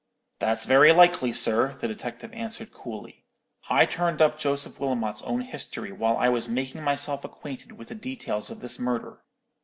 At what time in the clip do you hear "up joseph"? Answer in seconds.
4.19-4.79